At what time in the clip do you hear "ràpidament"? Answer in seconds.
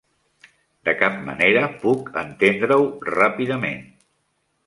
3.17-3.87